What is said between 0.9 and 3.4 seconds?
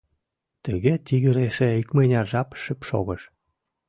тигр эше икмыняр жап шып шогыш.